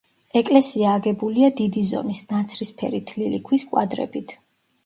[0.39, 4.39] ეკლესია აგებულია დიდი ზომის, ნაცრისფერი თლილი ქვის კვადრებით.